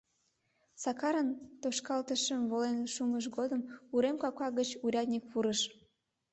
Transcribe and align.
Сакарын 0.83 1.29
тошкалтышым 1.61 2.41
волен 2.51 2.77
шумыжо 2.93 3.29
годым 3.37 3.61
урем 3.95 4.15
капка 4.21 4.47
гыч 4.59 4.69
урядник 4.85 5.23
пурыш. 5.31 5.59